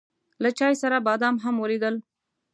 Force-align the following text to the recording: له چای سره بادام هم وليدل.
له 0.43 0.49
چای 0.57 0.73
سره 0.81 0.97
بادام 1.07 1.35
هم 1.43 1.55
وليدل. 1.59 1.95